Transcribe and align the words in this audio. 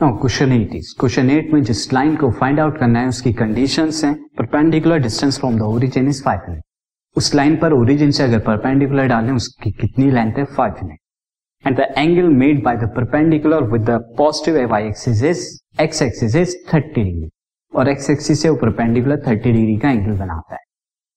Question 0.00 0.52
eight 0.52 0.74
is 0.74 0.94
question 1.00 1.30
eight 1.30 1.52
में 1.52 1.62
जिस 1.62 1.92
line 1.92 2.14
को 2.16 2.30
फाइंड 2.30 2.60
आउट 2.60 2.78
करना 2.78 3.00
है, 3.00 3.08
उसकी 3.08 3.32
कंडीशंस 3.32 4.04
हैं। 4.04 4.14
Perpendicular 4.38 4.98
distance 4.98 5.38
from 5.38 5.56
the 5.58 5.62
origin 5.62 6.08
is 6.08 6.22
5 6.24 6.42
unit 6.48 6.62
उस 7.16 7.34
लाइन 7.34 7.56
पर 7.56 7.72
ओरिजिन 7.72 8.10
से 8.10 8.22
अगर 8.22 8.38
परपेंडिकुलर 8.38 9.06
डालें, 9.06 9.32
उसकी 9.32 9.70
कितनी 9.70 10.10
लेंथ 10.10 10.38
है? 10.38 10.44
5 10.56 10.82
unit 10.82 10.98
and 11.64 11.76
the 11.76 11.86
angle 11.98 12.28
made 12.34 12.62
by 12.64 12.76
the 12.76 12.88
perpendicular 12.96 13.62
with 13.62 13.82
the 13.82 13.98
positive 14.18 14.68
Y 14.70 14.86
axis 14.88 15.22
is 15.22 15.42
X 15.82 16.02
axis 16.02 16.36
is 16.36 16.54
30 16.68 16.94
degree 16.94 17.28
और 17.72 17.88
एक्स 17.88 18.10
एक्सिस 18.10 18.42
से 18.42 18.48
वो 18.48 18.56
परपेंडिकुलर 18.56 19.16
30 19.22 19.52
डिग्री 19.52 19.76
का 19.76 19.90
एंगल 19.90 20.18
बनाता 20.18 20.54
है। 20.54 20.60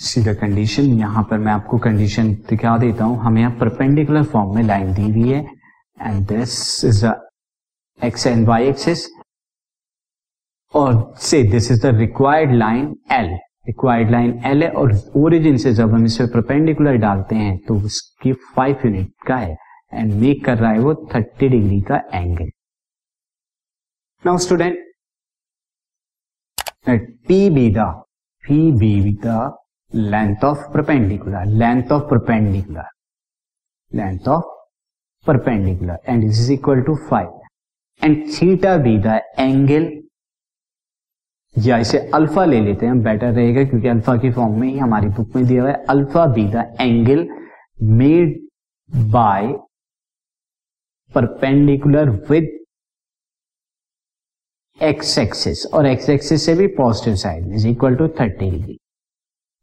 सीधा 0.00 0.34
कंडीशन 0.40 0.82
यहाँ 1.00 1.22
पर 1.30 1.38
मैं 1.38 1.52
आपको 1.52 1.78
कंडीशन 1.78 2.32
दिखा 2.50 2.76
देता 2.78 3.04
हूँ। 3.04 3.18
हमें 3.22 3.40
यहाँ 3.40 3.56
परपेंडिकुलर 3.60 4.22
फॉर्म 4.34 4.54
में 4.54 4.62
लाइन 4.62 4.92
दी 4.94 5.10
हुई 5.10 5.28
है। 5.28 5.44
And 5.98 6.26
this 6.28 6.84
is 6.84 7.06
the 7.06 7.14
X 8.00 8.26
and 8.26 8.46
Y 8.48 8.68
axis 8.68 9.06
और 10.74 11.14
से 11.22 11.42
this 11.50 11.70
is 11.70 11.80
the 11.82 11.94
required 11.96 12.52
line 12.52 12.94
L 13.12 13.28
required 13.66 14.10
line 14.10 14.40
L 14.46 14.62
है 14.62 14.70
और 14.72 14.92
ओरिजिन 15.16 15.56
से 15.56 15.72
जब 15.74 15.92
हम 15.94 16.04
इसे 16.04 16.26
परपेंडिकुलर 16.26 16.96
डालते 16.96 17.34
हैं 17.34 17.56
तो 17.58 17.74
उसकी 17.80 18.32
फाइव 18.54 18.80
यूनिट 18.84 19.12
का 19.26 19.36
है 19.36 19.56
एंड 19.92 20.12
मेक 20.14 20.44
कर 20.44 20.58
रहा 20.58 20.70
है 20.70 20.78
वो 20.78 20.94
थर्टी 21.14 21.48
डिग्री 21.48 21.80
का 21.82 22.02
angle 22.14 22.50
now 24.24 24.38
student 24.38 24.82
P 26.88 27.38
be 27.50 27.68
the 27.70 27.92
P 28.44 28.60
be 28.72 29.12
the 29.24 29.52
length 29.92 30.44
of 30.44 30.66
perpendicular 30.72 31.46
length 31.54 31.92
of 31.92 32.02
perpendicular 32.10 32.90
length 33.92 34.28
of 34.28 34.52
perpendicular 35.26 35.98
and 36.08 36.24
is 36.24 36.52
equal 36.52 36.80
to 36.82 36.94
five 37.10 37.43
and 38.00 38.16
theta 38.30 38.76
be 38.78 38.96
the 38.98 39.20
angle 39.38 39.92
या 41.54 41.78
इसे 41.78 41.98
alpha 42.14 42.44
ले 42.44 42.60
लेते 42.60 42.86
हैं 42.86 43.02
better 43.02 43.32
रहेगा, 43.32 43.64
क्योंकि 43.64 43.88
alpha 43.88 44.16
की 44.16 44.30
form 44.32 44.58
में 44.60 44.68
ही 44.68 44.78
हमारी 44.78 45.08
बुक 45.10 45.36
में 45.36 45.44
दिया 45.46 45.62
हुआ 45.62 45.70
है। 45.70 45.84
Alpha 45.90 46.26
be 46.28 46.44
the 46.54 46.64
angle 46.80 47.26
made 47.82 48.38
by 49.12 49.52
perpendicular 51.10 52.10
with 52.30 52.48
X 54.78 55.16
axis 55.18 55.64
और 55.66 55.86
एक्स 55.86 56.08
एक्सिस 56.10 56.44
से 56.46 56.54
भी 56.54 56.66
positive 56.76 57.14
side 57.16 57.52
is 57.54 57.66
equal 57.68 57.96
to 57.96 58.08
thirty 58.20 58.50
degree 58.50 58.78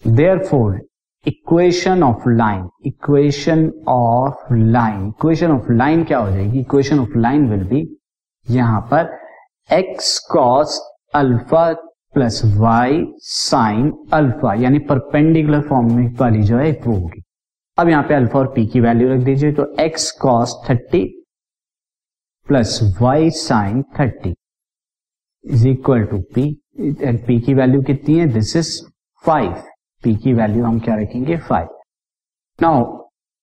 therefore 0.46 0.80
equation 1.26 2.04
of 2.04 2.30
line 2.30 2.70
equation 2.86 3.72
of 3.90 4.54
line 4.54 5.08
equation 5.08 5.52
of 5.52 5.72
line 5.72 6.04
क्या 6.04 6.18
हो 6.18 6.30
जाएगी? 6.32 6.60
Equation 6.60 7.00
of 7.00 7.18
line 7.18 7.50
will 7.50 7.64
be 7.70 7.82
यहाँ 8.48 8.82
पर 8.92 9.18
X 9.70 10.18
cos 10.32 10.80
alpha 11.16 11.72
plus 12.14 12.42
Y 12.58 13.04
sine 13.24 13.92
alpha 14.14 14.54
यानी 14.62 14.80
perpendicular 14.88 15.62
form 15.68 15.94
में 15.96 16.08
वाली 16.20 16.42
जो 16.44 16.58
है, 16.58 16.72
वो 16.72 16.94
होगी। 16.94 17.22
अब 17.78 17.90
यहाँ 17.90 18.04
पे 18.04 18.14
अल्फ़ा 18.14 18.40
और 18.40 18.48
पी 18.56 18.66
की 18.68 18.80
वैल्यू 18.80 19.10
रख 19.10 19.20
दीजिए 19.26 19.52
तो 19.54 19.66
X 19.80 20.12
cos 20.22 20.56
thirty 20.70 21.04
plus 22.48 22.80
Y 23.02 23.30
sine 23.32 23.82
thirty 24.00 24.34
is 25.46 25.68
equal 25.68 26.04
to 26.06 26.20
P 26.36 26.44
and 26.80 27.26
P 27.28 27.40
की 27.42 27.54
वैल्यू 27.54 27.82
कितनी 27.84 28.20
है? 28.20 28.28
दिस 28.30 28.56
इज़ 28.56 28.80
फाइव 29.24 29.54
पी 30.04 30.16
की 30.16 30.34
वैल्यू 30.34 30.64
हम 30.66 30.80
क्या 30.80 30.96
रखेंगे? 30.96 31.38
फाइव 31.40 31.68
नाउ 32.60 32.84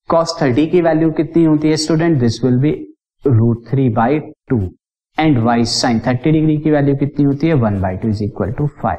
कॉस 0.09 0.37
थर्टी 0.43 0.67
की 0.67 0.81
वैल्यू 0.83 1.11
कितनी 1.13 1.45
होती 1.45 1.71
है 1.71 1.77
student 1.77 2.19
this 2.21 2.43
will 2.45 2.59
be 2.61 2.73
root 3.25 3.67
three 3.71 3.89
by 3.93 4.19
two 4.49 4.59
and 5.19 5.39
Y 5.39 5.65
sine 5.67 5.99
thirty 6.07 6.31
degree 6.33 6.57
की 6.59 6.71
वैल्यू 6.71 6.97
कितनी 6.97 7.25
होती 7.25 7.47
है? 7.47 7.55
One 7.57 7.81
by 7.81 7.97
two 7.97 8.09
is 8.09 8.23
equal 8.25 8.53
to 8.53 8.67
five 8.83 8.99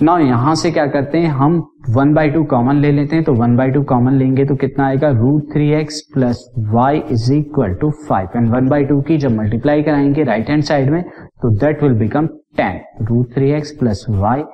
now 0.00 0.18
यहाँ 0.18 0.54
से 0.54 0.70
क्या 0.70 0.86
करते 0.86 1.18
हैं? 1.18 1.28
हम 1.28 1.56
वन 1.90 2.12
बाई 2.14 2.30
टू 2.30 2.42
कॉमन 2.44 2.76
ले 2.76 2.90
लेते 2.92 3.16
हैं 3.16 3.24
तो 3.24 3.32
वन 3.34 3.56
बाई 3.56 3.70
टू 3.70 3.82
कॉमन 3.84 4.14
लेंगे 4.14 4.44
तो 4.46 4.54
कितना 4.56 4.86
आएगा? 4.86 5.08
Root 5.10 5.52
three 5.52 5.70
X 5.72 6.00
plus 6.14 6.44
Y 6.68 7.02
is 7.10 7.32
equal 7.34 7.74
to 7.80 7.90
five 8.08 8.36
and 8.36 8.48
one 8.50 8.68
by 8.68 8.84
two 8.84 9.00
की 9.02 9.18
जब 9.18 9.36
मल्टीप्लाई 9.36 9.82
कराएँगे 9.82 10.24
राइट 10.24 10.50
हैंड 10.50 10.62
साइड 10.64 10.90
में 10.90 11.02
तो 11.42 11.50
that 11.56 11.82
will 11.82 11.98
become 11.98 12.26
ten 12.56 12.80
root 13.06 13.34
three 13.34 13.50
X 13.52 13.76
plus 13.80 14.04
Y 14.10 14.44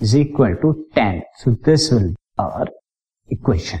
is 0.00 0.16
equal 0.18 0.54
to 0.62 0.72
ten 0.94 1.20
so 1.44 1.50
this 1.66 1.92
will 1.92 2.14
our 2.40 2.70
equation 3.30 3.80